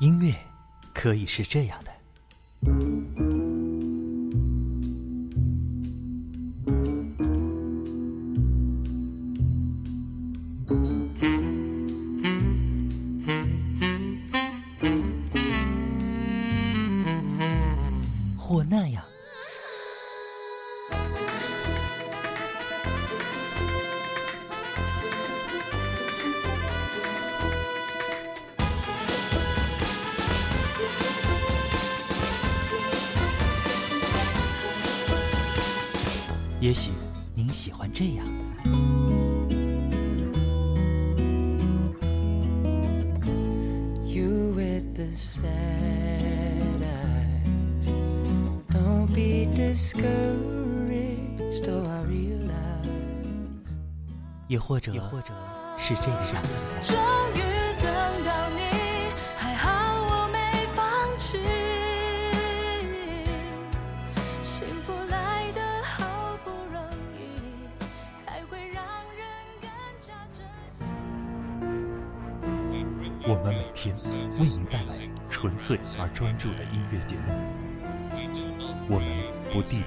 [0.00, 0.34] 音乐
[0.94, 2.89] 可以是这样的。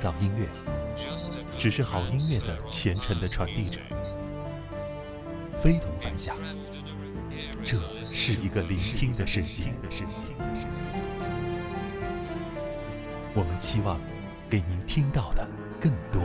[0.04, 0.50] 造音乐，
[1.58, 3.80] 只是好音乐的虔诚的传递者。
[5.62, 6.36] 非同凡响，
[7.64, 7.80] 这
[8.12, 9.74] 是一个聆听的世界。
[13.34, 13.98] 我们期望
[14.50, 15.48] 给您听到的
[15.80, 16.22] 更多。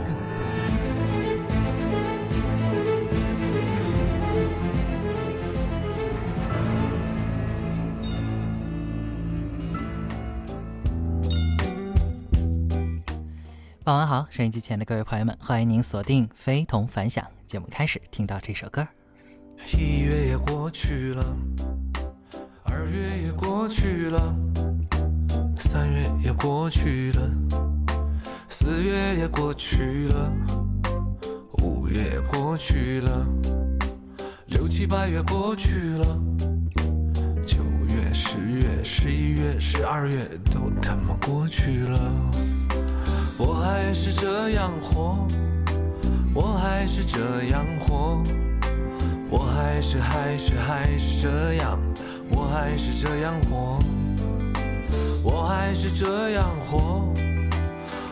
[13.89, 17.67] 傍晚好，收音机前的各位朋友们，欢迎您锁定《非同凡响》节目。
[17.71, 18.87] 开始听到这首歌，
[19.75, 21.25] 一月也过去了，
[22.65, 24.35] 二月也过去了，
[25.57, 27.31] 三月也过去了，
[28.47, 30.31] 四月也过去了，
[31.63, 33.25] 五月也过去了，
[34.45, 36.19] 六七八月过去了，
[37.43, 41.99] 九月、十月、十一月、十二月都他妈过去了，
[43.39, 45.25] 我还是这样活，
[46.35, 48.21] 我还是这样活。
[49.31, 51.79] 我还是还是还是这样，
[52.31, 53.79] 我还是这样活，
[55.23, 57.07] 我还是这样活，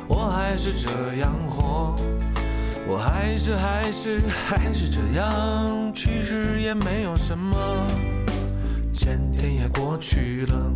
[0.08, 1.96] 我还是这样活，
[2.88, 7.58] 我还是还是还是这样，其实也没有什么。
[8.94, 10.72] 前天也过去了，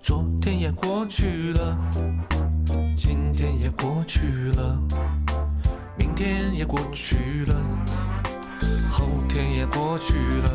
[0.00, 1.76] 昨天也过去了，
[3.00, 4.76] 今天也过去了，
[5.96, 7.54] 明天也过去了。
[8.90, 10.50] 后天也过去了，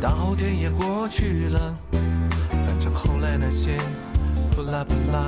[0.00, 1.74] 大后天也过去了，
[2.66, 3.76] 反正后来那些
[4.52, 5.26] 不拉不拉，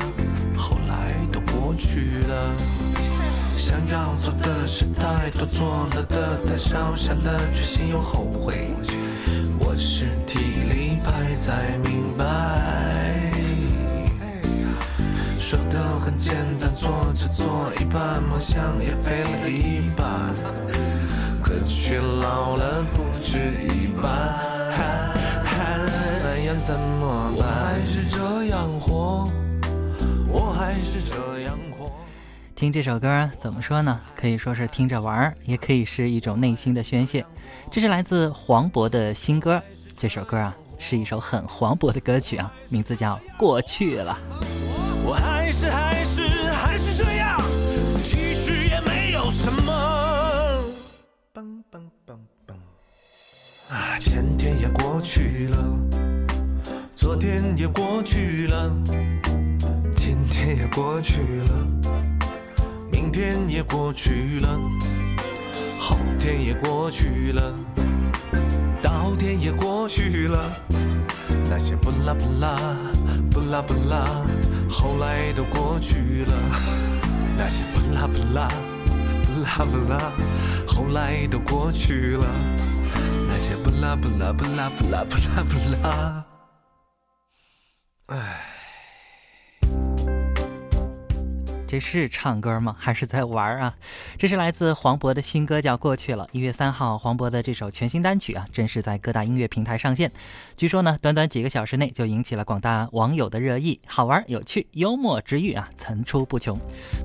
[0.57, 2.51] 后来都过去了。
[3.55, 8.71] 想要做的事太多，做了的太少，下了决心又后悔。
[9.59, 13.24] 我是体力派才明白，
[15.55, 20.35] 说的很简单，做着做一半，梦想也飞了一半。
[21.41, 24.11] 可却老了不止一半，
[26.25, 27.37] 那样怎么办？
[27.37, 29.25] 我还是这样活，
[30.29, 31.89] 我还是这样活。
[32.57, 34.01] 听这首歌怎么说呢？
[34.17, 37.25] 可以说是听着玩儿，也可以是一种内心的宣泄。
[37.71, 39.63] 这是来自黄渤的新歌，
[39.97, 44.19] 这首歌啊是一首很黄渤的歌曲啊，名字叫《过去了》。
[53.71, 55.57] 啊，前天也过去了，
[56.95, 58.71] 昨天也过去了，
[59.97, 61.67] 今天也过去了，
[62.93, 64.61] 明天也过去了，
[65.79, 67.55] 后天也过去了，
[68.83, 70.53] 大后天也过去了。
[71.49, 72.57] 那些不拉不拉
[73.31, 74.05] 不拉不拉，
[74.71, 76.35] 后来都过去了。
[77.37, 78.49] 那些不拉不拉
[79.25, 80.13] 不拉不拉，
[80.67, 82.27] 后来都过去了。
[83.57, 86.25] 不拉不拉不拉不拉不拉不拉，
[88.07, 88.54] 唉。
[91.67, 92.77] 这是唱歌吗？
[92.79, 93.75] 还是在玩啊？
[94.19, 96.25] 这是来自黄渤的新歌，叫《过去了》。
[96.33, 100.13] 一月三号，黄渤的这首全新单曲啊，正式在各大音乐平台上线。
[100.57, 106.57] 据说呢，短短几个小时内就引起了广大网友的热议，好玩、有趣、幽默之余啊，层出不穷。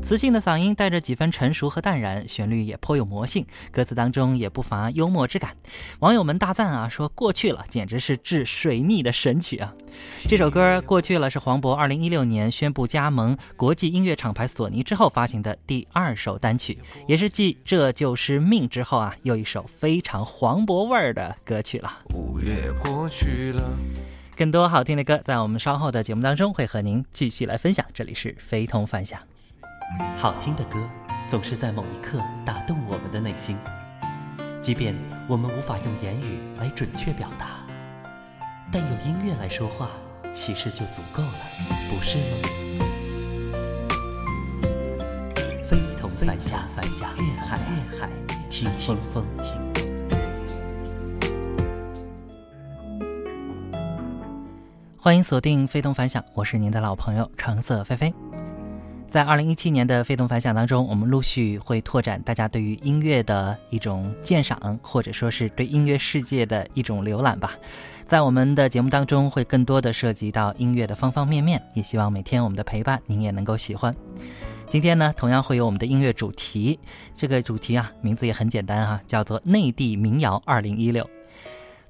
[0.03, 5.55] 磁性的嗓音带着几分成熟和淡然，旋律也颇有魔性，歌词当中也不乏幽默之感。
[5.99, 9.73] 网友们大赞啊，说《过去了》简直是治水逆的神曲啊！
[10.27, 16.77] 这首歌《过去了》是黄渤二零一六年宣布加盟国际音乐厂牌索尼之后发行的第二首单曲，
[17.07, 21.99] 也是继《这就是命》之后啊，又一首非常黄渤味儿的歌曲了。
[22.13, 23.63] 五月过去了，
[24.35, 27.85] 更多好听的歌，在我们稍后的节目当中会和您继续来分享。
[27.93, 29.17] 这里是非同凡响，
[30.17, 30.77] 好听的歌
[31.29, 33.57] 总是在某一刻打动我们的内心，
[34.61, 34.93] 即便
[35.29, 37.65] 我们无法用言语来准确表达，
[38.73, 39.89] 但用音乐来说话，
[40.33, 41.39] 其实就足够了，
[41.89, 42.89] 不是吗？
[46.19, 48.09] 非同凡响，凡响，越海，越海，
[48.49, 49.45] 听听风，听。
[54.97, 58.13] 欢迎锁定非同凡响，我是您的老朋友橙色菲菲。
[59.09, 67.53] 在二零一七年的非同凡响当中，我们陆续会拓展大家对于音乐的一种鉴赏，或者说是对音乐世界的一种浏览吧。
[68.05, 73.95] 在我们的节目当中，会更多的涉及到音乐的方方面面，也希望每天我们的陪伴您也能够喜欢。
[74.69, 76.79] 今天呢，同样会有我们的音乐主题，
[77.15, 81.09] 这个主题啊，名字也很简单哈、叫做“内地民谣二零一六”。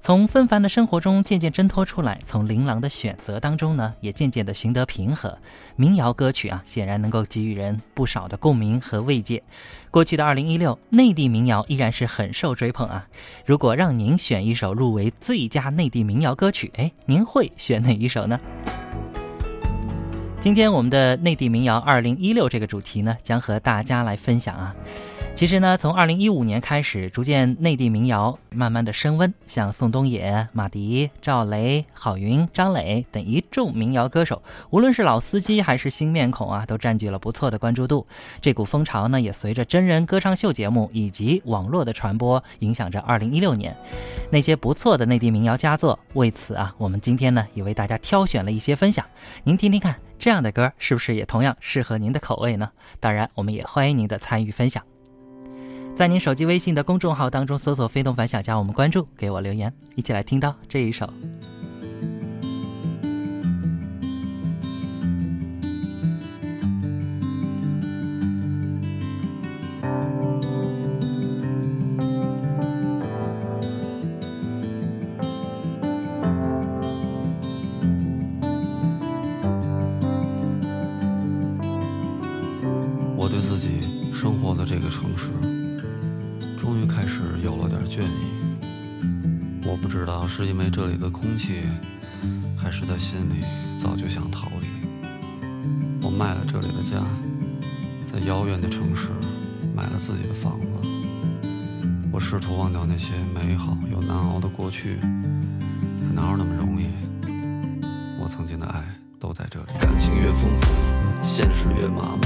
[0.00, 5.36] 从纷繁的生活中渐渐挣脱出来，从琳琅的选择当中呢，也渐渐的寻得平和。
[5.76, 9.42] 民谣歌曲啊，显然能够给予人不少的共鸣和慰藉。
[9.90, 13.06] 过去的二零一六，内地民谣依然是很受追捧啊。
[13.44, 18.40] 如果让您选一首入围最佳内地民谣歌曲，哎，您会选哪一首呢？
[20.40, 24.74] 今天我们的内地民谣二零一六这个主题呢，将和大家来分享啊。
[25.32, 38.06] 其实呢，从二零一五年开始，逐渐内地民谣慢慢的升温，像宋冬野、马迪、赵雷、郝云、张磊等一众民谣歌手，无论是老司机还是新面孔啊，都占据了不错的关注度。
[38.42, 43.74] 这股风潮呢，也随着真人歌唱秀节目以及网络的传播，影响着二零一六年
[44.30, 45.98] 那些不错的内地民谣佳作。
[46.12, 49.06] 为此啊，我们今天呢，也为大家挑选了一些分享，
[49.44, 52.70] 您听听看，这样的歌是不是也同样适合您的口味呢？
[53.00, 54.84] 当然，我们也欢迎您的参与分享。
[56.00, 61.06] 在您手机微信的公众号当中搜索“非动凡响”，加我们关注，给我留言，一起来听到这一首。
[89.82, 91.62] 不知道是因为这里的空气，
[92.56, 93.44] 还是在心里
[93.78, 94.66] 早就想逃离。
[96.02, 97.02] 我卖了这里的家，
[98.06, 99.08] 在遥远的城市
[99.74, 100.66] 买了自己的房子。
[102.12, 106.86] 我试图忘掉那些美好又难熬的过去，可哪有那么容易？
[108.20, 108.84] 我曾经的爱
[109.18, 109.66] 都在这里。
[109.80, 110.68] 感情越丰富，
[111.22, 112.20] 现实越麻木。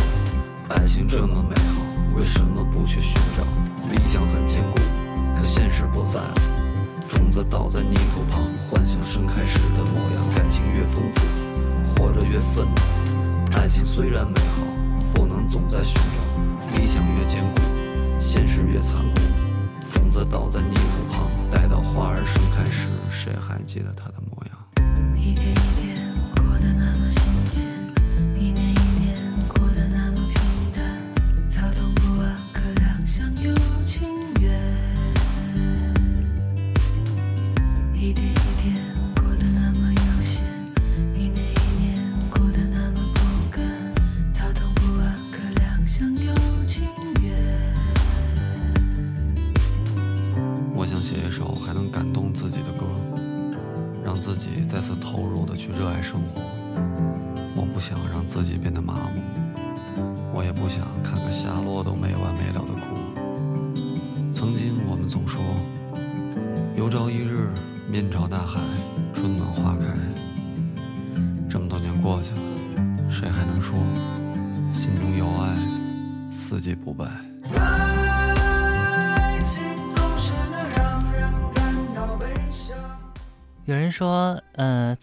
[0.69, 1.83] 爱情这么美好，
[2.17, 3.45] 为什么不去寻找？
[3.91, 4.79] 理想很坚固，
[5.37, 6.35] 可现实不在了。
[7.09, 10.25] 种子倒在泥土旁，幻想盛开时的模样。
[10.35, 13.57] 感情越丰富，活着越愤怒。
[13.57, 14.63] 爱情虽然美好，
[15.15, 16.29] 不能总在寻找。
[16.75, 17.61] 理想越坚固，
[18.21, 19.21] 现实越残酷。
[19.93, 25.64] 种子倒在泥土旁，待到花儿盛开时，谁还记得它的模样？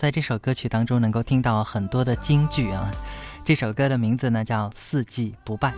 [0.01, 2.89] 在这首歌曲当中能够听到很多的京剧啊。
[3.45, 5.71] 这首歌的名字呢叫《四季不败》。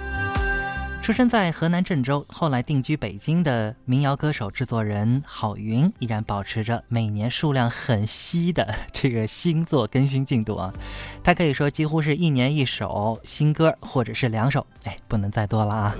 [1.04, 10.74] 出生在河南郑州，后来定居北京的民谣歌手、制作人郝云，依然保持着每年数量很稀的这个新作更新进度啊。
[11.22, 15.94] 他可以说几乎是一年一首新歌，或者是两首，哎，不能再多了啊。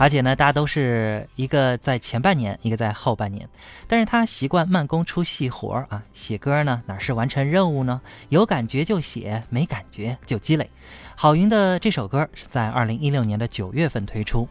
[0.00, 3.48] 而且呢，大家都是一个在前半年，一个在后半年。
[3.86, 8.00] 但是他习惯慢工出细活啊，写歌呢哪是完成任务呢？
[8.30, 10.68] 有感觉就写，没感觉就积累。
[11.16, 14.48] 郝云的这首歌是在二零一六年的九月份推出，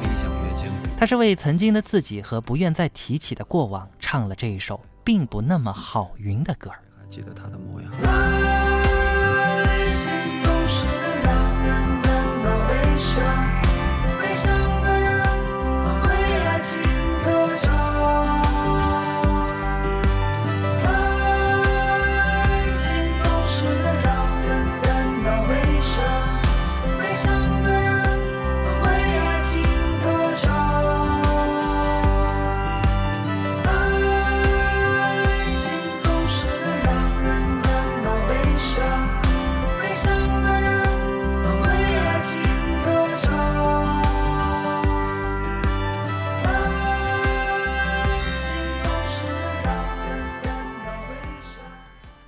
[0.00, 0.88] 理想越坚固。
[0.98, 6.70] 他是为曾经的自己和不愿再提起的过往唱了这一首并不那么郝云的歌。
[6.70, 8.51] 还记得他的模样。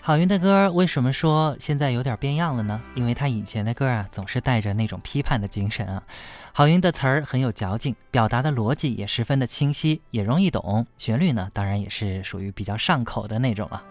[0.06, 2.78] 郝云的歌为什么说现在有点变样了呢？
[2.94, 6.02] 因为他以前的歌啊，总是带着那种批判的精神啊。
[6.52, 10.86] 郝云的词儿很有嚼劲，表达的逻辑也十分的清晰，也容易懂。
[10.98, 13.82] 旋律呢，当然也是属于比较上口的那种啊。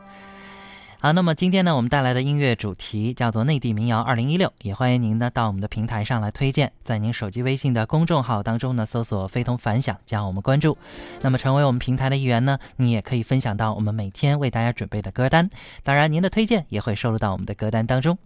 [1.03, 10.77] 好，那么今天呢，我们带来的音乐主题叫做“内地民谣二零一六”，也欢迎您呢到我们的平台上来推荐，在您手机微信的公众号当中呢搜索“非同凡响”，加我们关注。
[11.19, 15.49] 那么成为我们平台的一员呢，你也可以分享到我们每天为大家准备的歌单。
[15.83, 18.17] 当然，您的推荐也会收录到我们的歌单当中。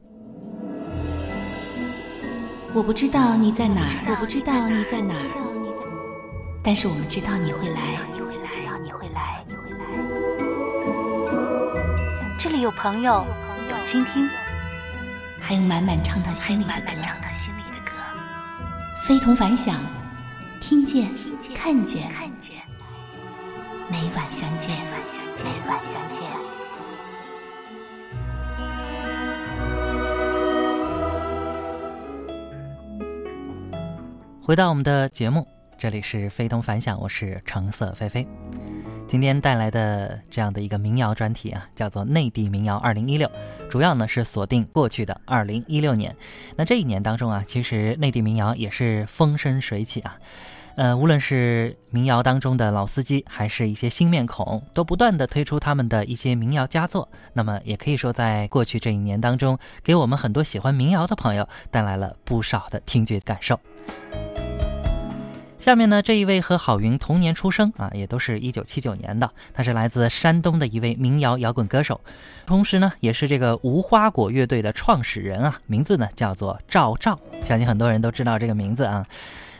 [2.75, 9.46] 我不知道你在哪儿，我不知道你在哪儿，但是我们知道你会来，你会来，你会来，你会来。
[12.39, 13.25] 这里有朋友，
[13.67, 14.29] 有倾听，
[15.39, 17.91] 还有满满唱到心里的歌，唱到心里的歌。
[19.01, 19.79] 非同凡响，
[20.61, 21.09] 听见，
[21.55, 22.07] 看见，
[23.89, 26.27] 每晚相见，每晚相见。
[34.43, 38.27] 回到我们的节目，这里是非同凡响，我是橙色菲菲。
[39.07, 43.25] 今天带来的这样的一个民谣专题啊，叫做《内地民谣二零一六》，
[43.69, 46.13] 主要呢是锁定过去的二零一六年。
[46.57, 50.17] 那这一年当中啊，其实内地民谣也是风生水起啊。
[50.75, 57.07] 呃，无论是民谣当中的老司机，还是一些新面孔，都不断的推出他们的一些民谣佳作。
[57.33, 63.57] 那么，也可以说，在过去这一年当中，给我们很多喜欢民谣的朋友带来了不少的听觉感受。
[65.67, 71.99] 下面呢，这一位和郝云同年出生啊，也都是一九七九年的，他是来自山东的一位民谣摇滚歌手，
[72.45, 79.05] 同时呢，也是这个无花果乐队的创始人啊，名字呢叫做赵照，相信很多人都知道这个名字啊。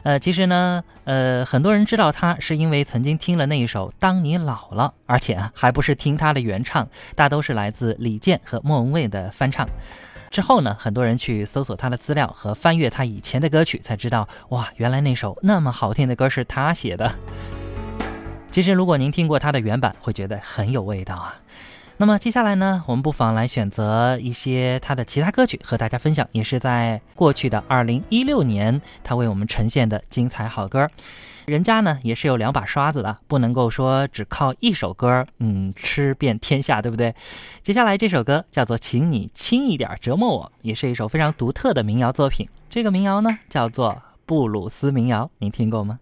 [0.04, 6.88] 呃，其实呢，呃，很多人知道他是因为曾经听了那一首《当你老了》，而且啊，还不是听他的原唱，
[7.18, 9.68] 大都是来自李健和莫文蔚的翻唱。
[10.30, 17.14] 之后呢，很多人去搜索他的资料和翻阅他以前的歌曲，才知道哇，原来那首那么好听的歌是他写的。
[18.52, 21.36] 其实，如果您听过他的原版，会觉得很有味道啊。
[22.00, 30.88] 那么接下来呢，我们不妨来选择一些他的其他歌曲和大家分享，也是在过去的二零一六年他为我们呈现的精彩好歌。
[31.48, 37.16] 人家呢也是有两把刷子的，不能够说只靠一首歌，嗯，吃遍天下，对不对？
[37.64, 42.48] 接下来这首歌叫做《请你轻一点折磨我》，也是一首非常独特的民谣作品。
[42.70, 46.00] 这个民谣呢叫做布鲁斯民谣，您听过吗？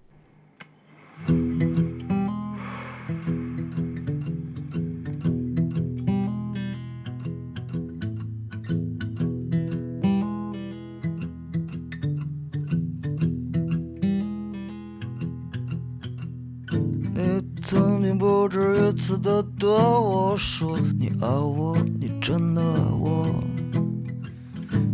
[18.17, 23.27] 不止一次的对我说你爱我，你真的爱我。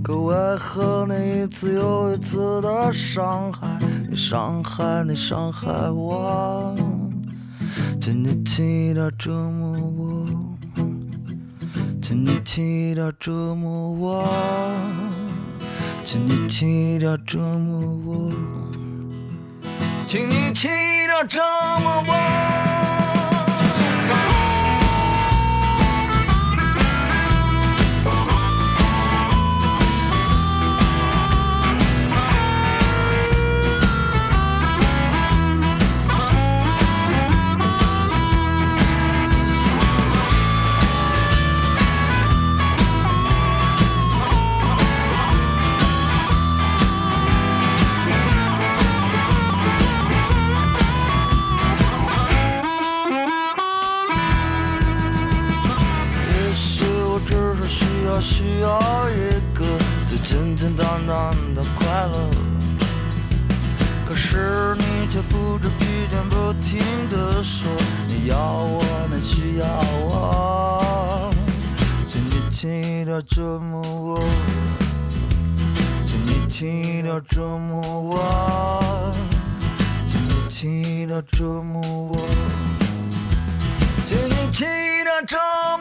[0.03, 3.67] 可为何你一次又一次的伤害，
[4.09, 6.75] 你伤害你伤害我？
[7.99, 10.25] 请你轻一点折磨我，
[12.01, 14.27] 请你轻一点折磨我，
[16.03, 18.31] 请你轻一点折磨我。
[20.07, 21.39] 请你轻一点折
[21.83, 22.90] 磨我。
[61.11, 62.29] 简单单的快乐，
[64.07, 67.69] 可是你却不知疲倦不停的说
[68.07, 68.81] 你要我，
[69.13, 69.65] 你需要
[70.05, 71.29] 我，
[72.07, 74.23] 请你轻一点折磨我，
[76.05, 79.13] 请你轻一点折磨我，
[80.07, 82.15] 请你轻一点折磨我，
[84.07, 85.37] 请你轻一点折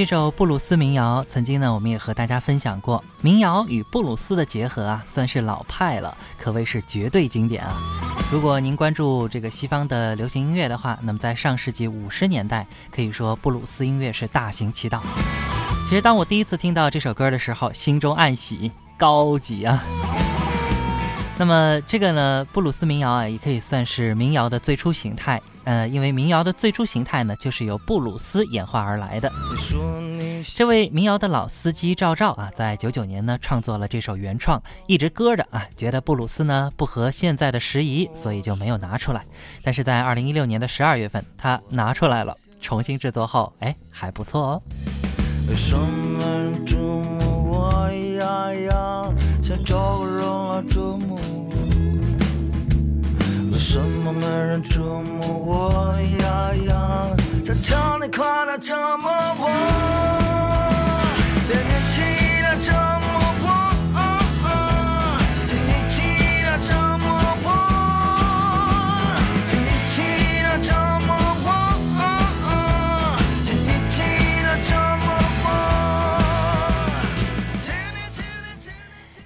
[0.00, 3.04] 这首布鲁斯民谣，曾经呢，我们也和大家分享过。
[3.20, 7.76] 民谣与布鲁斯的结合啊，算是老派了，可谓是绝对经典啊。
[8.32, 15.02] 如果您关注这个西方的流行音乐的话，那么在上世纪五十年代，可以说布鲁斯音乐是大行其道。
[15.86, 19.84] 其实当我第一次听到这首歌的时候，心中暗喜，高级啊！
[21.36, 25.42] 那么这个呢，布鲁斯民谣啊，也可以算是民谣的最初形态。
[25.70, 29.30] 呃，因为民谣的最初形态呢，就是由布鲁斯演化而来的。
[30.56, 39.24] 这位民谣的老司机赵照啊，在九九年呢创作了这首原创，一直搁着啊，觉得布鲁斯呢不合现在的时宜，所以就没有拿出来。
[39.62, 44.62] 但是在二零一六年的十二月份，他拿出来了，重新制作后，哎，还不错哦。
[45.48, 49.14] 为什么人折磨我呀呀？
[49.40, 51.16] 想找个人来折磨？
[53.72, 56.26] 什么没人折磨我呀
[56.66, 57.06] 呀？
[57.46, 59.46] 求求你快乐折磨我，
[61.46, 62.02] 请你轻
[62.42, 63.09] 的折磨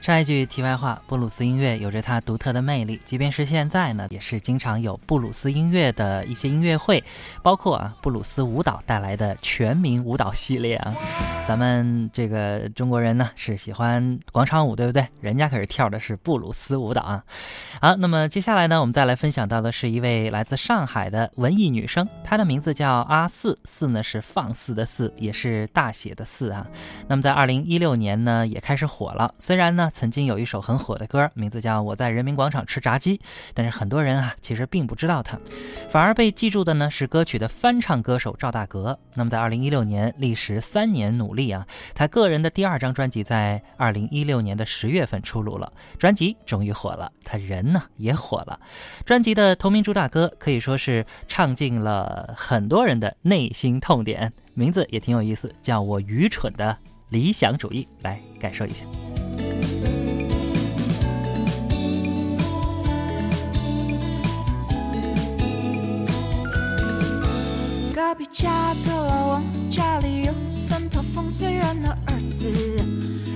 [0.05, 7.03] 插一句题外话，布鲁斯音乐有着它独特的魅力，即便是现在呢，也是经常有布鲁斯音乐的一些音乐会，
[7.43, 10.95] 包括啊布鲁斯舞蹈带来的全民舞蹈系列啊。
[11.49, 15.09] 咱们这个中国人呢是喜欢广场舞，对不对？
[15.23, 17.25] 人家可是跳的是布鲁斯舞蹈啊。
[17.81, 26.67] 好，那么接下来呢，我们再来分享到的是一位来自上海的文艺女生，她的名字叫阿四，四呢是放肆的肆，也是大写的四啊。
[27.09, 29.33] 那么在二零一六年呢，也开始火了。
[29.39, 33.17] 虽然呢，曾经有一首很火的歌，名字叫《我在人民广场吃炸鸡》，
[33.55, 35.39] 但是很多人啊，其实并不知道它，
[35.89, 38.99] 反而被记住的呢是歌曲的翻唱歌手赵大格。
[39.15, 48.59] 那么在二零一六年，历时三年努力啊，他个人的第二张专辑在二零一六年的十月份出炉了，专辑终于火了，他人呢也火了。
[49.07, 56.77] 专辑的同名主打歌可以说是唱尽了很多人的内心痛点，名字也挺有意思，叫我愚蠢的
[57.11, 58.85] 理想主义，来感受一下。
[68.15, 72.49] 隔壁家的老王家里有三套房虽然的儿子，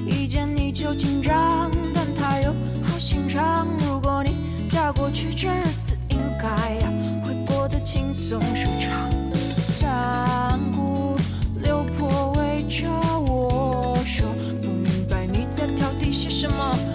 [0.07, 2.55] 一见你就紧张，但他又
[2.87, 3.67] 好心肠。
[3.81, 4.37] 如果你
[4.71, 6.93] 嫁过去，这日子应该呀
[7.25, 9.11] 会过得轻松舒畅。
[9.35, 11.17] 三姑
[11.61, 12.89] 六婆围着
[13.19, 14.29] 我说，
[14.63, 16.88] 不明白你在挑剔些什么。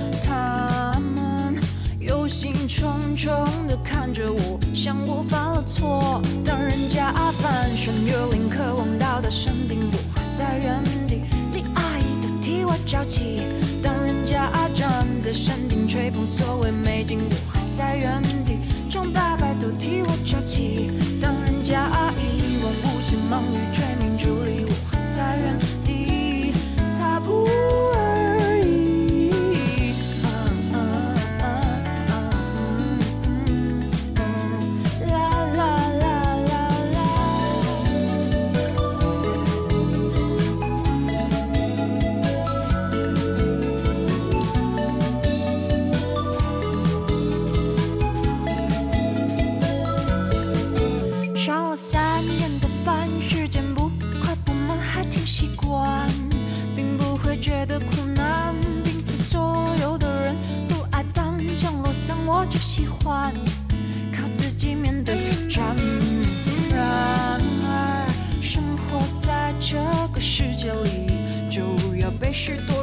[3.24, 6.22] 忡忡地看着我，像我犯了错。
[6.44, 11.22] 当人家翻山越岭，渴望到达山顶，我还在原地。
[11.54, 13.44] 李阿姨都替我着急。
[13.82, 18.58] 当人家站在山顶吹捧所谓美景，我还在原地。
[18.90, 20.92] 庄大伯都替我着急。
[21.22, 21.88] 当人家
[22.20, 23.74] 一望无际，忙于
[51.86, 53.89] 三年的班时间不
[54.22, 56.08] 快不慢，还挺习惯，
[56.78, 60.34] 并不会觉得苦难，并非所有的人
[60.69, 63.34] 都爱当降落伞，我就喜欢
[64.15, 65.76] 靠自己面对挑战。
[66.74, 68.08] 然而，
[68.41, 69.78] 生活在这
[70.13, 71.62] 个世界里，就
[71.98, 72.83] 要被许多。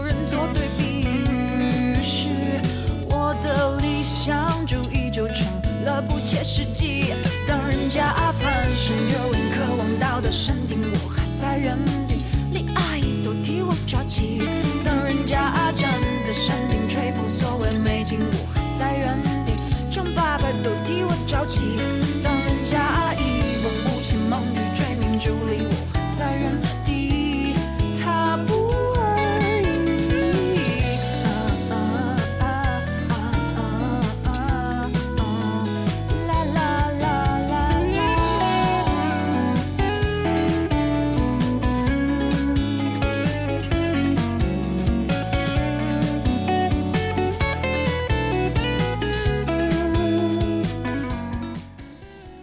[6.01, 7.13] 不切实际。
[7.47, 14.43] 当人家翻身，有人渴望到达山顶，我还在原地，离爱都替我着急。
[14.85, 15.91] 当人家站
[16.27, 19.53] 在山顶吹捧所谓美景，我还在原地，
[19.91, 21.61] 穷爸爸都替我着急。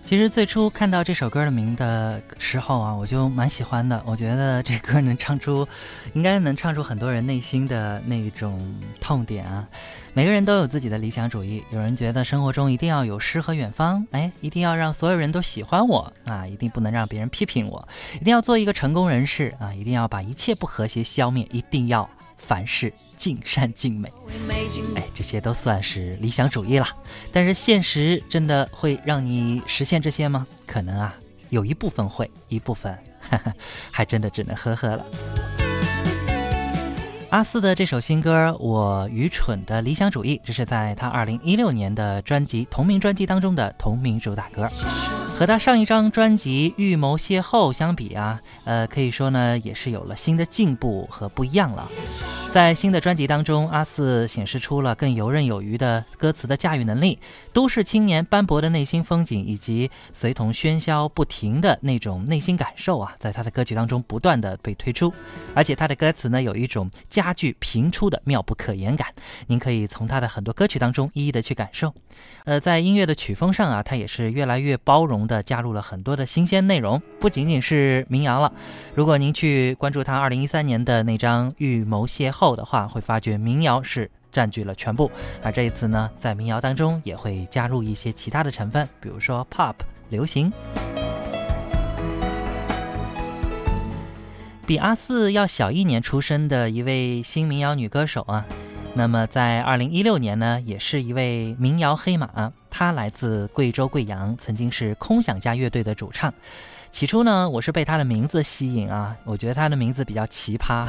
[0.08, 4.02] 其实最初看到这首歌的名的时候啊，我就蛮喜欢的。
[4.06, 5.68] 我觉得这歌能唱出，
[6.14, 9.68] 应该能唱出很多人内心的那种痛点啊。
[10.14, 24.12] 每个人都有自己的理想主义，有人觉得生活中一定要有诗和远方，哎，一定要让所有人都喜欢我啊，一定不能让别人批评我，一定要做一个成功人士啊，一定要把一切不和谐消灭，一定要凡事尽善尽美。
[24.96, 26.88] 哎，这些都算是理想主义了。
[27.32, 30.48] 但是现实真的会让你实现这些吗？
[30.66, 31.16] 可能啊，
[31.50, 32.98] 有一部分会，一部分
[33.92, 35.06] 还真的只能呵呵了。
[37.30, 44.66] 阿四的这首新歌《我愚蠢的理想主义》，这是在他二零一六年的专辑同名专辑当中的同名主打歌。
[45.38, 51.88] 和他上一张专辑《预谋邂逅》相比啊，呃，可以说呢，也是有了新的进步和不一样了。
[52.58, 57.20] 在新的专辑当中，阿四显示出了更游刃有余的歌词的驾驭能力，
[57.54, 65.14] 都市青年斑驳的内心风景，以及随同喧嚣不停的那种内心感受啊，在他的歌曲当中不断的被推出，
[65.54, 69.10] 而且他的歌词呢，有一种佳句频出的妙不可言感，
[69.46, 71.94] 您可以从他的很多歌曲当中一一的去感受。
[72.46, 78.52] 呃，在音乐的曲风上啊，他也是越来越包容的加入了很多的新鲜内容，不仅仅是民谣了。
[78.96, 85.12] 如果您去关注他二零一三年的那张《预谋邂逅》后的话，会发觉民谣是占据了全部。
[85.44, 89.74] 而这一次呢，在民谣当中也会加入一些其他的成分，比如说 pop
[90.08, 90.50] 流行。
[94.66, 98.46] 比阿四要小一年出生的一位新民谣女歌手啊，
[98.94, 102.54] 那么在二零一六年呢，也是一位民谣黑马。
[102.70, 106.34] 她来自贵州贵阳，曾经是空想家乐队的主唱。
[106.92, 110.88] 起初呢，我是被她的名字吸引啊，我觉得她的名字比较奇葩，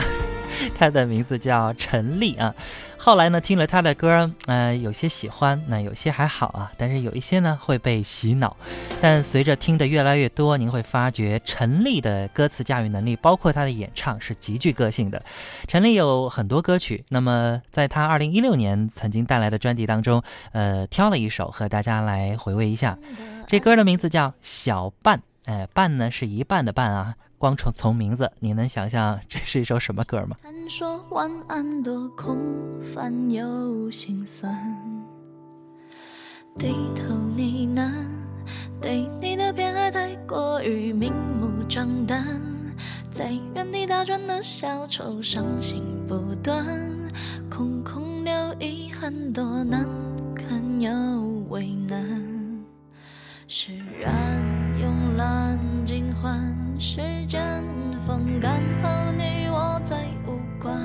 [0.77, 2.55] 她的名字叫陈丽啊。
[3.01, 8.57] 后来呢，听了他的歌，呃，有些喜欢，那有些还好啊，但是有一些呢会被洗脑。
[9.01, 15.23] 但随着听的越来越多，您会发觉陈丽的歌词驾驭能力，包括她的演唱是极具个性的。
[15.68, 22.99] 陈丽有很多歌曲，那么在她二零一六年曾经带来的专辑当中，呃，挑了一首和大家来回味一下。
[23.47, 27.14] 这歌的名字叫《小半》，哎，半呢是一半的半啊。
[27.38, 30.37] 光从从名字，你能想象这是一首什么歌吗？
[30.42, 32.37] 谈说晚安多空
[32.82, 34.52] 泛又心酸，
[36.54, 37.90] 低头呢喃，
[38.78, 42.26] 对你的偏爱太过于明目张胆，
[43.11, 46.66] 在原地打转的小丑，伤心不断，
[47.48, 49.88] 空空留遗憾，多难
[50.34, 50.90] 堪又
[51.48, 51.96] 为难。
[53.46, 54.12] 释然
[55.18, 57.64] 乱尽欢，时间
[58.07, 60.81] 风干和你我再无关。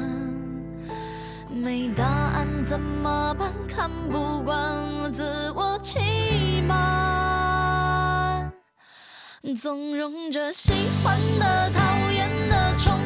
[1.51, 3.51] 没答案怎么办？
[3.67, 8.51] 看不惯自我欺瞒，
[9.61, 12.97] 纵容着喜欢的、讨厌的、宠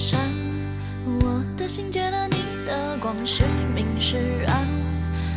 [0.00, 0.18] 山，
[1.04, 4.66] 我的心借了你的光，是明是暗。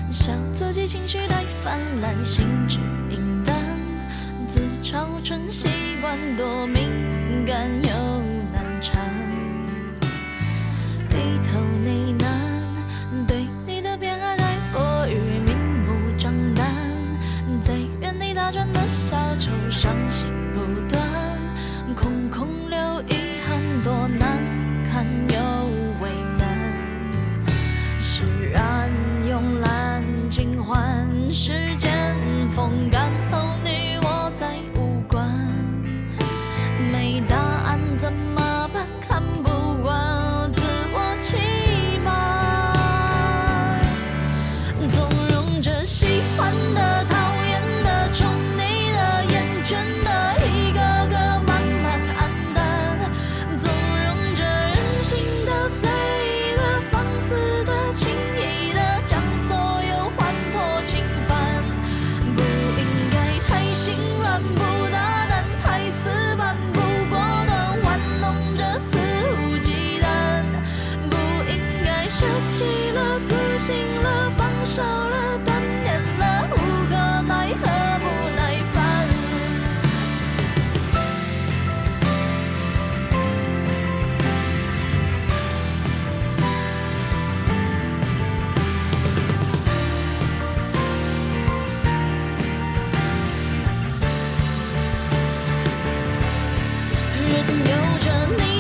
[0.10, 2.78] 笑自己情绪太泛滥，心智
[3.10, 3.54] 明淡，
[4.48, 5.68] 自嘲成习
[6.00, 7.70] 惯，多敏感
[97.50, 98.53] 有着你。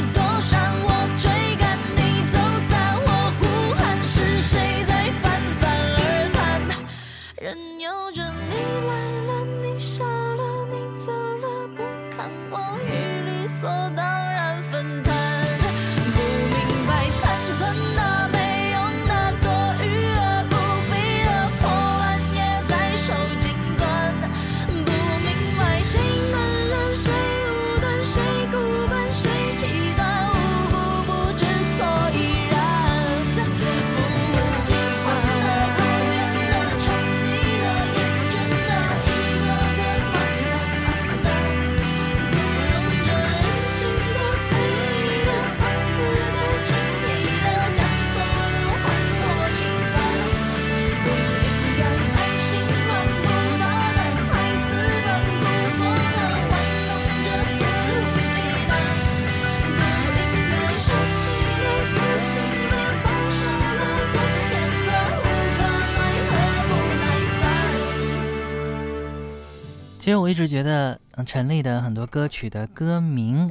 [70.03, 73.49] 其实我一直觉得，陈粒的很多歌曲的歌名，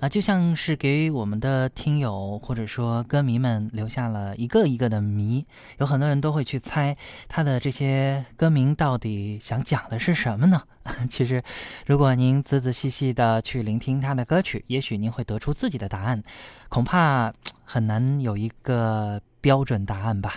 [0.00, 5.46] 啊，就像是给我们的听友或者说歌迷们留下了一个一个的谜。
[5.78, 6.94] 有很多人都会去猜
[7.26, 10.60] 他的这些歌名到底想讲的是什么呢？
[11.08, 11.42] 其实，
[11.86, 16.22] 如果您仔仔细细的去聆听他的歌曲，也许您会得出自己的答案。
[16.68, 17.32] 恐怕
[17.64, 20.34] 很难有一个标准答案吧。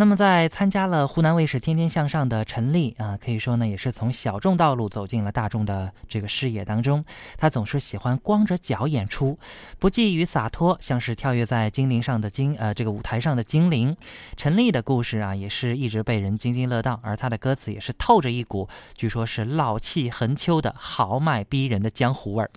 [0.00, 7.04] 那么，在参加了湖南卫视《天天向上》的陈丽啊，可以说呢，也是从小众道路走进了大众的这个视野当中。
[7.36, 9.38] 他总是喜欢光着脚演出，
[9.78, 13.94] 不羁与洒脱，像是跳跃在精灵上的精呃这个舞台上的精灵。
[14.38, 22.50] 陈丽的故事啊，也是一直被人津津乐道，而他的歌词也是透着一股据说是老气横秋的豪迈逼人的江湖味儿。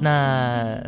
[0.00, 0.80] 那。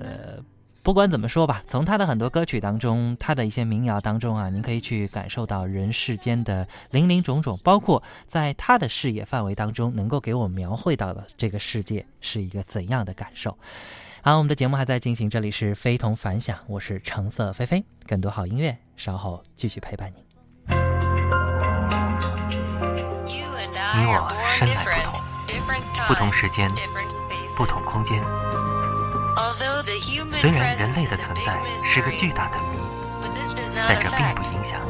[0.85, 13.57] 不管怎么说吧，从他的很多歌曲当中，他的一些民谣当中啊，您可以去感受到人世间的零零种种，包括在他的视野范围当中，能够给我描绘到的这个世界是一个怎样的感受。
[14.23, 20.25] 好，我们的节目还在进行，这里是非同凡响，我是橙色菲菲，更多好音乐稍后继续陪伴你。
[23.95, 25.23] 你我生来不同，
[26.09, 26.73] 不同时间，
[27.57, 28.21] 不同空间。
[30.33, 32.79] 虽然人类的存在是个巨大的谜，
[33.89, 34.81] 但这并不影响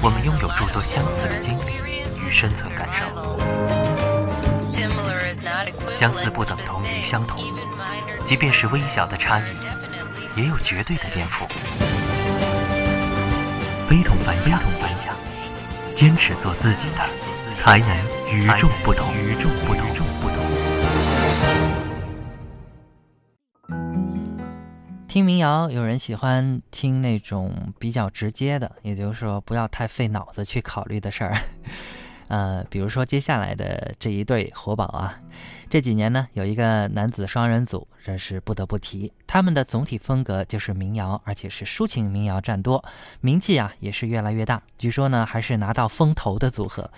[0.00, 1.74] 我们拥有诸多相似的经历
[2.26, 3.38] 与生存感受。
[5.94, 7.42] 相似不等同于相同，
[8.24, 9.44] 即便是微小的差异，
[10.36, 11.46] 也有绝对的颠覆。
[13.88, 15.14] 非同凡响，非同凡响
[15.94, 17.88] 坚持做自己的，才能
[18.32, 19.06] 与众不同。
[19.14, 19.84] 与众不同，
[25.10, 31.36] 听民谣，有人喜欢听那种比较直接的，也就是说不要太费脑子去考虑的事儿。
[32.28, 35.20] 呃，比如说接下来的这一对活宝啊，
[35.68, 39.12] 这几年呢有一个男子双人组，这是不得不提。
[39.26, 42.84] 他们的总体风格就是民谣，而且是抒情民谣占多，
[43.20, 44.62] 名气啊也是越来越大。
[44.78, 46.88] 据说呢还是拿到风头的组合。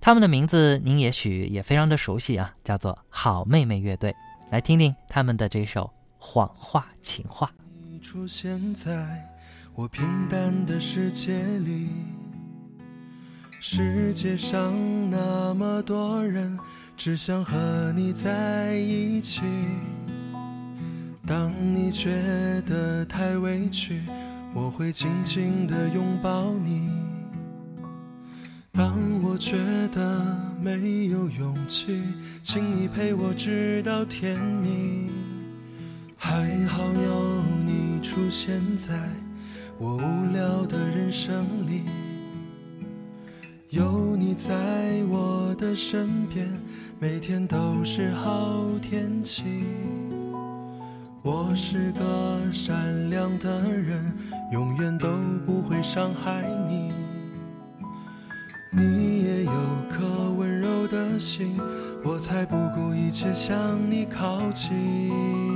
[0.00, 4.14] 他们的名字您也许也非常的熟悉啊，叫做好妹妹乐队。
[4.50, 5.90] 来听听他们的这首。
[6.28, 7.48] 谎话情话。
[7.84, 9.24] 你出现在
[9.76, 11.88] 我平淡的世界里，
[13.60, 14.74] 世界上
[15.08, 16.58] 那么多人，
[16.96, 19.42] 只想和你在一起。
[21.24, 22.10] 当你觉
[22.62, 24.02] 得太委屈，
[24.52, 26.90] 我会紧紧地拥抱你。
[28.72, 29.56] 当我觉
[29.88, 32.02] 得没有勇气，
[32.42, 35.08] 请你陪我直到天明。
[36.16, 38.94] 还好有你出现在
[39.78, 41.82] 我无聊的人生里，
[43.68, 44.50] 有你在
[45.08, 46.48] 我的身边，
[46.98, 49.64] 每天都是好天气。
[51.22, 54.16] 我是个善良的人，
[54.52, 55.08] 永远都
[55.44, 56.90] 不会伤害你。
[58.72, 59.52] 你也有
[59.90, 61.60] 颗温柔的心，
[62.02, 65.55] 我才不顾一切向你靠近。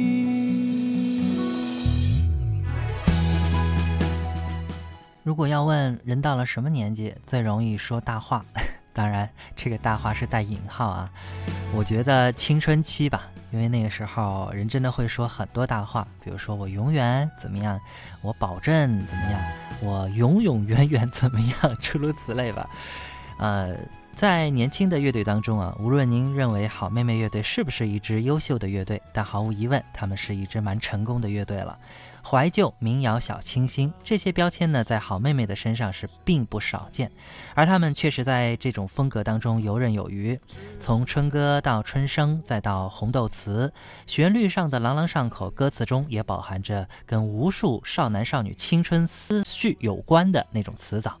[5.31, 8.43] 如果要问人到了什么年纪最容易说大话，
[8.91, 11.09] 当然这个大话是带引号啊。
[11.73, 17.79] 我觉得青春期吧，因为那个时候人真的会说很多大话，比如说我永远怎么样，
[18.21, 19.41] 我保证怎么样，
[19.81, 22.69] 我永永远远怎么样，诸如此类吧。
[23.37, 23.73] 呃，
[24.13, 31.79] 在年轻的乐队当中啊，无论您认为好妹妹乐队是不是一支优秀的乐队，但毫无疑问，他们是一支蛮成功的乐队了。
[32.23, 37.11] 怀旧、民谣、小清新这些标签呢，在好妹妹的身上是并不少见，
[37.55, 40.39] 而他们确实在这种风格当中游刃有余。
[40.79, 43.73] 从春歌到春生，再到红豆词，
[44.07, 51.17] 旋律上的朗朗上口，歌词中也饱含着跟无数少男少女青春思绪有关的那种词藻。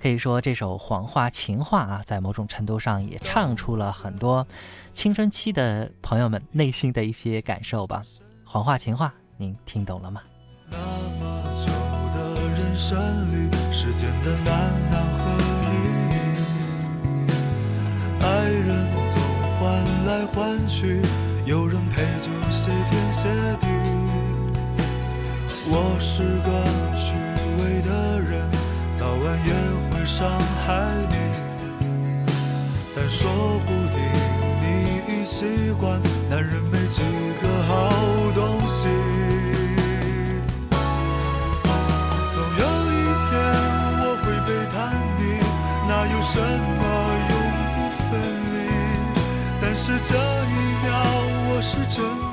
[0.00, 4.46] 可以说，这首谎话情话啊，在某种程度上也唱出了很多
[4.92, 8.04] 青春期的朋友们内心的一些感受吧。
[8.44, 10.22] 谎话情话，您听懂了吗？
[10.70, 11.70] 那么久
[12.14, 12.96] 的人生
[13.30, 15.68] 里，时间的难难和力，
[18.22, 19.20] 爱人总
[19.58, 21.02] 换来换去，
[21.44, 23.28] 有人陪就谢天谢
[23.60, 23.66] 地。
[25.66, 26.48] 我是个
[26.96, 27.12] 虚
[27.62, 28.48] 伪的人，
[28.94, 29.52] 早晚也
[29.90, 31.14] 会伤害你，
[32.96, 33.30] 但说
[33.66, 33.98] 不定
[34.62, 34.64] 你
[35.06, 35.44] 已习
[35.78, 37.02] 惯，男人没几
[37.42, 37.90] 个好
[51.96, 52.23] 我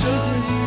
[0.00, 0.59] 站上时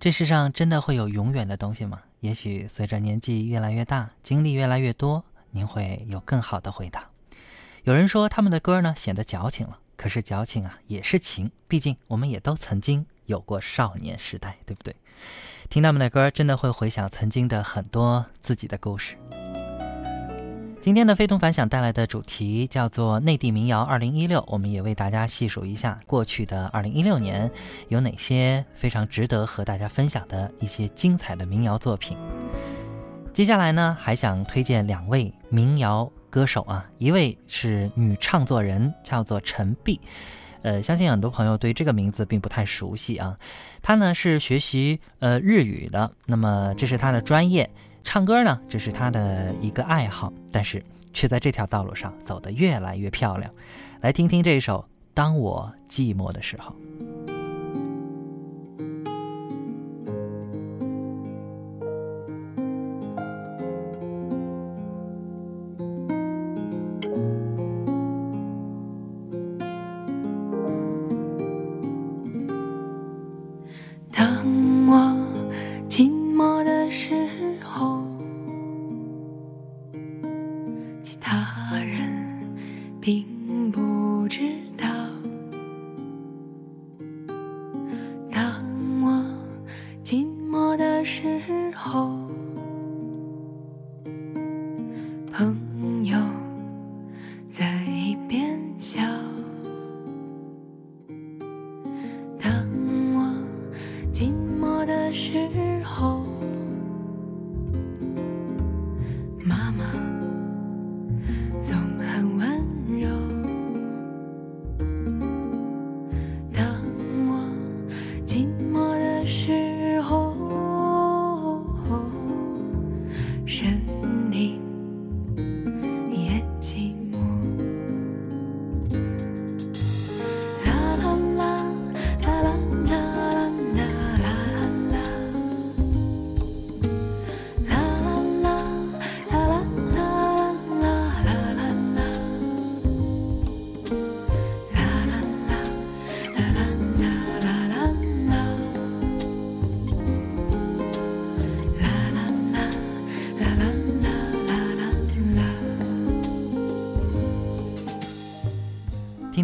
[0.00, 2.00] 这世上真的会有永远的东西吗？
[2.20, 7.10] 也许随着年纪越来越大，经历越来越多，您会有更好的回答。
[7.84, 14.96] 有人说他们的歌呢显得矫情了，可是矫情啊也是情，毕竟我们也都曾经有过少年时代，对不对？
[15.68, 19.18] 听他们的歌，真的会回想曾经的很多自己的故事。
[20.80, 27.50] 今天的非同凡响带来的主题叫做“内地民谣二零一六”，我们也为大家细数一下过去的二零一六年
[27.88, 32.16] 有哪些非常值得和大家分享的一些精彩的民谣作品。
[33.34, 40.00] 接下来呢，还想推荐两位民谣歌手啊，一位是女唱作人，叫做陈碧。
[40.62, 43.36] 呃，相信很多朋友对这个名字并不太熟悉啊。
[43.82, 47.68] 她呢是学习呃日语的，那么这是她的专业。
[48.02, 50.82] 唱歌呢，只是他的一个爱好，但是
[51.12, 53.50] 却在这条道路上走得越来越漂亮。
[54.00, 54.78] 来听听这首
[55.12, 56.74] 《当我寂寞的时候》。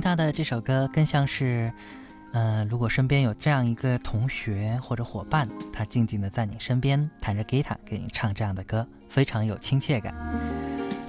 [0.06, 1.72] 他的这首歌，更像是，
[2.32, 10.14] 呃，如果身边有这样一个同学或者伙伴，他静静的在你身边弹着吉他给你唱这样的歌，非常有亲切感。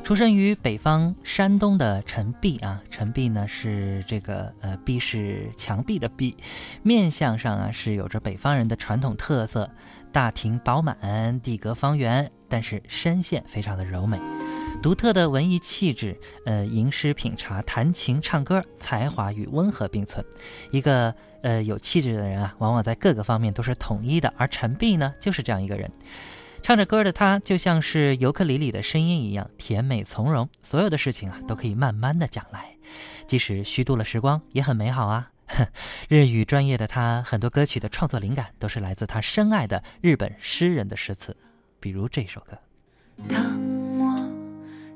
[0.04, 6.36] 出生于北方山东的陈璧啊，陈璧呢是这个呃壁是墙壁的壁，
[6.82, 9.70] 面相上啊是有着北方人的传统特色，
[10.12, 14.20] 大庭饱满，地阁方圆，但是声线非常的柔美。
[14.88, 20.26] 独特的文艺气质，呃，吟诗品茶、弹琴唱歌，才华与温和并存。
[20.72, 25.92] 一个呃有气质的人啊，往往在各个方面都是统一的，而陈碧呢，就是这样一个人。
[26.62, 32.78] 唱着歌的他，就像是尤克里里的声音一样甜美从容，所有的事情啊，都可以慢慢的讲来，
[33.28, 35.32] 即使虚度了时光，也很美好啊。
[36.08, 41.36] 日语专业的他，很多歌曲的创作灵感都是来自他深爱的日本诗人的诗词，
[41.82, 42.58] 比如这首歌。
[43.28, 43.77] 当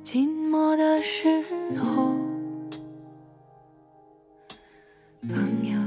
[0.04, 1.43] 寂寞的时
[1.78, 2.16] 候，
[5.22, 5.80] 朋友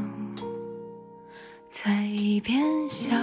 [1.69, 3.17] 在一边笑。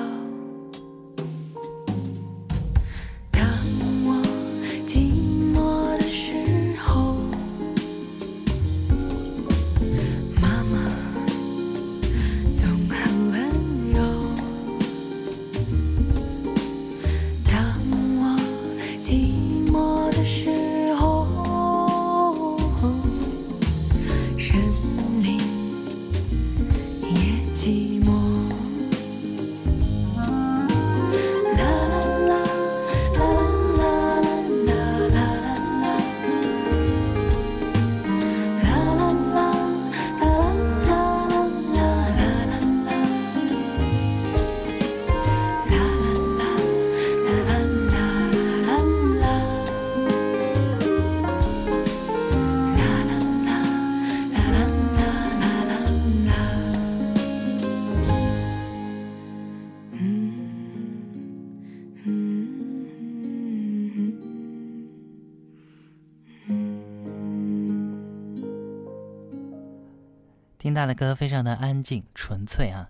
[70.81, 72.89] 他的歌非常的安静纯粹啊。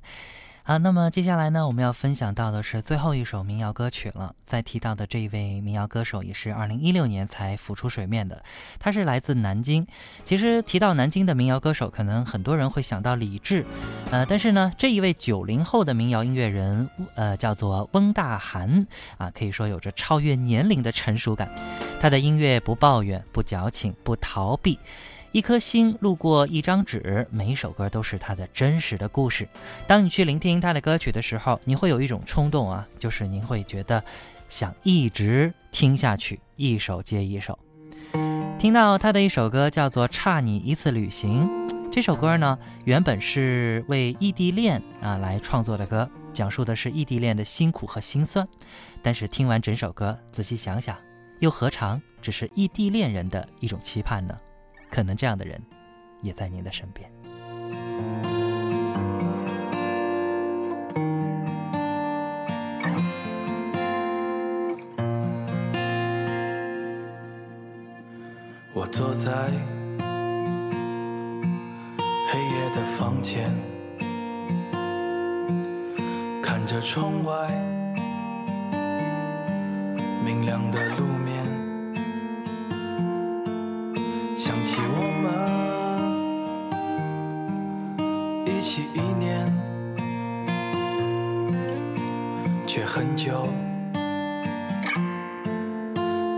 [0.64, 4.34] 好，那么接下来呢，我们要分享到的是最后一首民谣歌曲了。
[4.46, 8.42] 在提到的这一位民谣歌手，也是二零一六年才浮出水面的，
[8.80, 9.86] 他是来自南京。
[10.24, 13.66] 其实提到南京的民谣歌手，可能很多人会想到李志，
[14.10, 18.88] 呃，但是呢，这一位九零后的民谣音乐人，呃，叫做翁大涵
[19.18, 21.50] 啊，可以说有着超越年龄的成熟感。
[22.00, 24.80] 他的音乐不抱怨，不矫情，不逃避。
[25.32, 29.48] 一颗心路过一张纸，每一首歌都是他的真实的故事。
[29.88, 34.04] 当你去聆听他的歌曲的时候，你会有一种冲动啊，就是您会觉得
[34.50, 37.58] 想一直听下去，一首接一首。
[38.60, 41.48] 听到他的一首歌叫做《差你一次旅行》，
[41.90, 48.46] 这首歌呢原本是为异地恋啊来创作的歌，讲述的是异地恋的辛苦和辛酸。
[49.02, 50.98] 但是听完整首歌，仔细想想，
[51.40, 54.38] 又何尝只是异地恋人的一种期盼呢？
[54.92, 55.60] 可能这样的人，
[56.22, 57.10] 也在您的身边。
[68.74, 69.32] 我坐在
[72.30, 73.50] 黑夜的房间，
[76.44, 77.50] 看着窗外
[80.26, 81.41] 明亮的路面，
[84.52, 85.32] 想起我们
[88.46, 89.50] 一起一年，
[92.68, 93.48] 却很久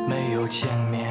[0.08, 1.03] 没有见面。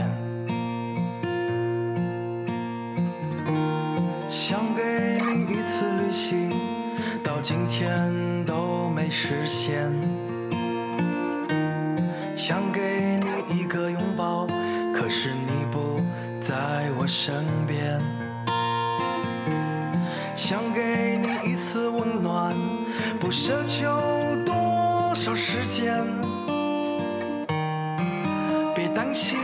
[29.03, 29.37] 相信，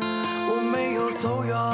[0.00, 1.67] 我没有走远。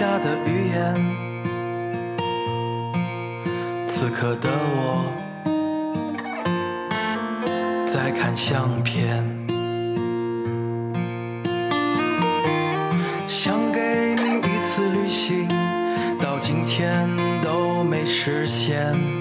[0.00, 0.94] 下的语言。
[3.86, 5.04] 此刻的我
[7.86, 9.22] 在看相片。
[13.28, 15.46] 想给你一次旅行，
[16.18, 17.06] 到今天
[17.42, 19.19] 都没实现。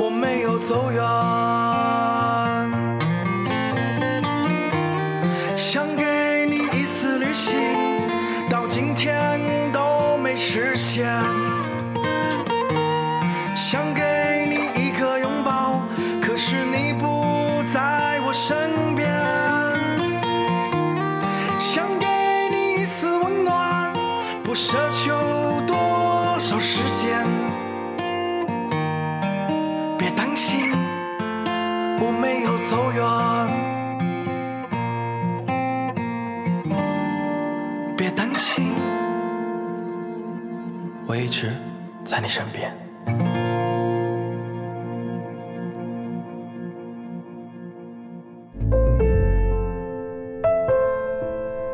[0.00, 1.02] 我没有走远。
[5.56, 7.52] 想给你一次旅行，
[8.48, 9.40] 到今天
[9.72, 11.47] 都没实现。
[41.28, 41.52] 一直
[42.06, 42.74] 在你身边。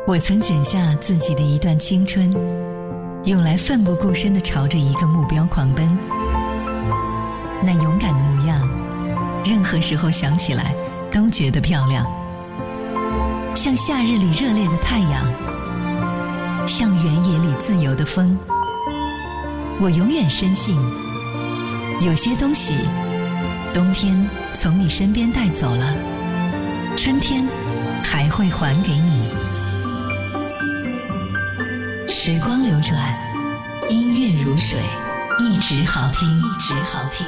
[0.05, 2.29] 我曾剪下自己的一段青春，
[3.23, 5.87] 用来奋不顾身的朝着一个目标狂奔。
[7.63, 8.69] 那勇敢的模样，
[9.45, 10.75] 任何时候想起来
[11.09, 12.05] 都觉得漂亮。
[13.55, 18.37] 像夏日里热烈的太阳，像原野里自由的风。
[19.77, 20.73] 我永远深信，
[21.99, 22.73] 有些东西，
[23.73, 25.93] 冬天从你身边带走了，
[26.95, 27.45] 春天
[28.01, 29.29] 还会还给你。
[32.07, 32.97] 时光流转，
[33.89, 34.79] 音乐如水，
[35.39, 37.27] 一直好听，一直好听。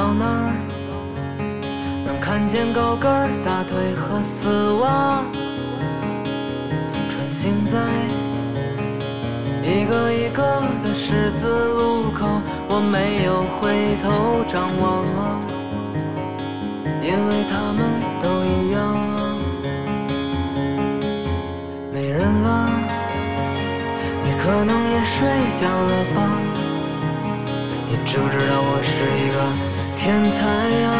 [0.00, 0.48] 到哪儿
[2.06, 3.12] 能看见高跟
[3.44, 5.22] 大腿和丝袜，
[7.10, 7.76] 穿行在
[9.62, 10.42] 一个一个
[10.82, 12.26] 的十字路口，
[12.66, 15.04] 我没有回头张望，
[17.02, 19.36] 因为他们都一样啊。
[21.92, 22.70] 没人了，
[24.24, 25.28] 你可能也睡
[25.60, 26.24] 觉了吧？
[27.86, 29.69] 你知不知道我是一个
[30.02, 30.90] 天才呀？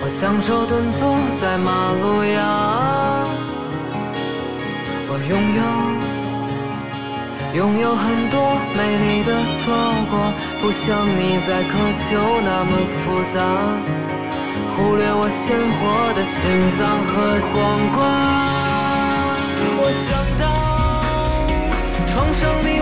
[0.00, 2.38] 我享受蹲坐在马路牙，
[5.10, 5.60] 我拥有
[7.58, 8.38] 拥有很多
[8.78, 9.74] 美丽的错
[10.08, 10.32] 过，
[10.62, 12.14] 不像你在渴求
[12.46, 12.70] 那么
[13.02, 13.42] 复杂，
[14.76, 16.38] 忽略我鲜活的心
[16.78, 17.54] 脏和黄
[17.90, 17.98] 瓜。
[19.80, 20.46] 我想到
[22.06, 22.78] 床上你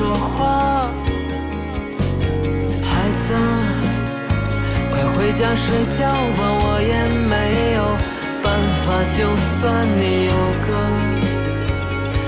[0.00, 0.88] 说话。
[2.82, 2.88] 孩
[3.20, 3.28] 子，
[4.90, 5.66] 快回家睡
[5.98, 6.94] 觉吧，我也
[7.28, 7.34] 没
[7.76, 7.78] 有
[8.42, 8.48] 办
[8.80, 9.60] 法，就算
[10.00, 10.32] 你有
[10.64, 10.68] 个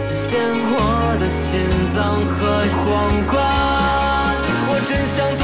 [0.06, 0.20] 鲜
[0.68, 0.70] 活
[1.18, 1.48] 的心
[1.94, 1.96] 脏
[2.28, 2.36] 和
[2.76, 2.84] 黄
[3.26, 3.40] 瓜，
[4.68, 5.42] 我真想多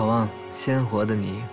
[0.00, 1.44] 渴望鲜活的你。